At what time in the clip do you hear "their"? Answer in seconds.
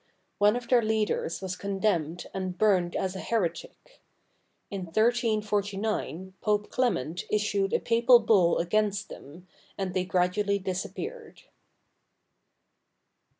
0.67-0.81